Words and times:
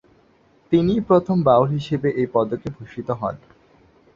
তিনিই 0.71 1.01
প্রথম 1.09 1.37
বাউল 1.43 1.67
হিসেবে 1.69 2.07
এই 2.11 2.27
পদকে 2.33 2.67
ভূষিত 2.75 3.07
হন। 3.11 3.35